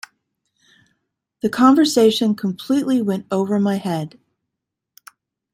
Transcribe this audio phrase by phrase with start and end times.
[1.43, 4.19] The conversation completely went over my head.